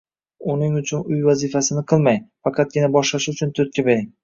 [0.53, 2.19] Uning uchun uy vazifasini qilmang,
[2.49, 4.07] faqatgina boshlashi uchun turtki bering.